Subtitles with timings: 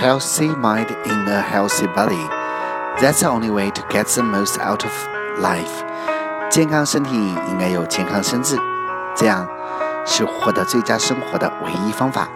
[0.00, 2.28] healthy mind in a healthy body.
[3.00, 4.92] That's the only way to get the most out of
[5.40, 5.84] life.
[6.50, 7.14] 健康身体
[7.48, 8.58] 应该有健康身子，
[9.14, 9.48] 这样
[10.04, 12.28] 是获得最佳生活的唯一方法。